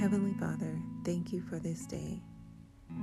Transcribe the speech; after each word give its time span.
Heavenly 0.00 0.32
Father, 0.40 0.80
thank 1.04 1.30
you 1.30 1.42
for 1.42 1.58
this 1.58 1.84
day. 1.84 2.22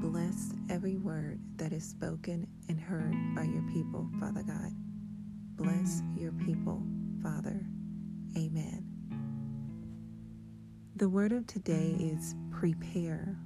Bless 0.02 0.52
every 0.68 0.98
word 0.98 1.40
that 1.58 1.72
is 1.72 1.84
spoken 1.84 2.48
and 2.70 2.82
heard 2.82 3.14
by 3.36 3.44
your 3.44 3.62
people, 3.72 4.10
Father 4.20 4.42
God. 4.42 4.72
Bless 5.58 6.02
your 6.16 6.32
people, 6.32 6.82
Father. 7.22 7.64
Amen. 8.36 8.84
The 10.96 11.08
word 11.08 11.34
of 11.34 11.46
today 11.46 11.96
is 12.00 12.34
prepare. 12.50 13.38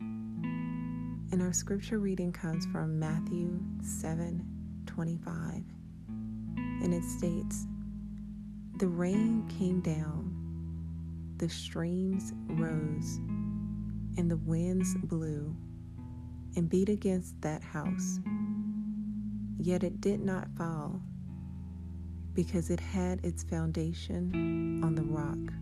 And 0.00 1.42
our 1.42 1.52
scripture 1.52 1.98
reading 1.98 2.32
comes 2.32 2.64
from 2.72 2.98
Matthew 2.98 3.60
7 3.82 4.42
25. 4.86 5.62
And 6.56 6.94
it 6.94 7.04
states, 7.04 7.66
The 8.78 8.88
rain 8.88 9.46
came 9.58 9.82
down 9.82 10.43
the 11.38 11.48
streams 11.48 12.32
rose, 12.48 13.16
and 14.16 14.30
the 14.30 14.36
winds 14.36 14.94
blew 15.04 15.56
and 16.56 16.68
beat 16.68 16.88
against 16.88 17.40
that 17.40 17.62
house. 17.62 18.20
Yet 19.58 19.82
it 19.82 20.00
did 20.00 20.20
not 20.20 20.48
fall, 20.56 21.00
because 22.34 22.70
it 22.70 22.80
had 22.80 23.24
its 23.24 23.42
foundation 23.42 24.80
on 24.84 24.94
the 24.94 25.02
rock. 25.02 25.52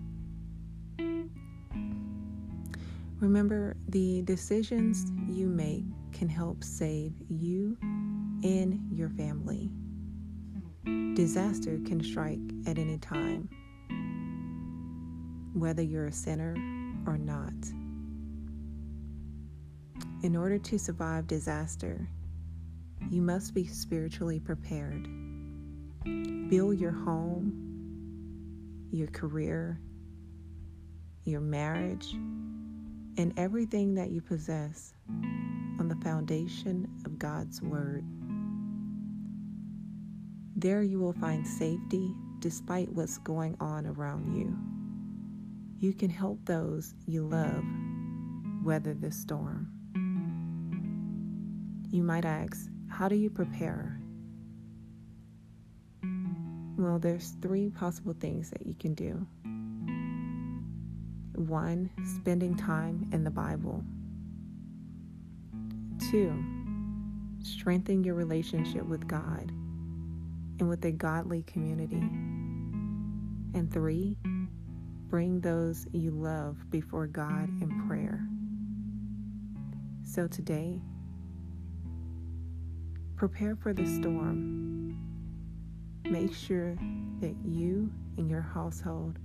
Remember, 3.20 3.76
the 3.88 4.22
decisions 4.22 5.06
you 5.28 5.46
make 5.46 5.84
can 6.12 6.28
help 6.28 6.64
save 6.64 7.12
you 7.28 7.76
and 8.42 8.80
your 8.90 9.08
family. 9.10 9.70
Disaster 11.14 11.78
can 11.86 12.02
strike 12.02 12.40
at 12.66 12.78
any 12.78 12.98
time 12.98 13.48
whether 15.54 15.82
you're 15.82 16.06
a 16.06 16.12
sinner 16.12 16.54
or 17.06 17.18
not. 17.18 17.52
In 20.22 20.36
order 20.36 20.58
to 20.58 20.78
survive 20.78 21.26
disaster, 21.26 22.08
you 23.10 23.20
must 23.20 23.54
be 23.54 23.66
spiritually 23.66 24.38
prepared. 24.38 25.08
Build 26.48 26.78
your 26.78 26.92
home, 26.92 28.88
your 28.90 29.08
career, 29.08 29.80
your 31.24 31.40
marriage, 31.40 32.12
and 32.12 33.32
everything 33.36 33.94
that 33.94 34.10
you 34.10 34.20
possess 34.20 34.94
on 35.78 35.88
the 35.88 35.96
foundation 35.96 36.88
of 37.04 37.18
God's 37.18 37.60
Word. 37.60 38.04
There 40.56 40.82
you 40.82 41.00
will 41.00 41.12
find 41.12 41.46
safety 41.46 42.14
despite 42.38 42.88
what's 42.90 43.18
going 43.18 43.56
on 43.60 43.86
around 43.86 44.36
you 44.36 44.71
you 45.82 45.92
can 45.92 46.08
help 46.08 46.38
those 46.44 46.94
you 47.08 47.26
love 47.26 47.64
weather 48.62 48.94
the 48.94 49.10
storm. 49.10 49.68
You 51.90 52.04
might 52.04 52.24
ask, 52.24 52.68
how 52.86 53.08
do 53.08 53.16
you 53.16 53.28
prepare? 53.28 54.00
Well, 56.78 57.00
there's 57.00 57.34
three 57.42 57.68
possible 57.68 58.14
things 58.20 58.50
that 58.50 58.64
you 58.64 58.74
can 58.74 58.94
do. 58.94 59.26
One, 61.34 61.90
spending 62.16 62.56
time 62.56 63.10
in 63.12 63.24
the 63.24 63.30
Bible. 63.30 63.82
Two, 66.12 66.32
strengthen 67.42 68.04
your 68.04 68.14
relationship 68.14 68.86
with 68.86 69.08
God 69.08 69.50
and 70.60 70.68
with 70.68 70.84
a 70.84 70.92
godly 70.92 71.42
community. 71.42 72.04
And 73.54 73.68
three, 73.72 74.16
Bring 75.12 75.42
those 75.42 75.86
you 75.92 76.10
love 76.10 76.56
before 76.70 77.06
God 77.06 77.46
in 77.60 77.86
prayer. 77.86 78.26
So 80.04 80.26
today, 80.26 80.80
prepare 83.14 83.54
for 83.54 83.74
the 83.74 83.84
storm. 83.84 84.96
Make 86.06 86.32
sure 86.32 86.78
that 87.20 87.34
you 87.44 87.92
and 88.16 88.30
your 88.30 88.40
household 88.40 89.18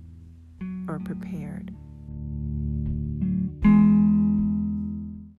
are 0.88 0.98
prepared. 0.98 1.74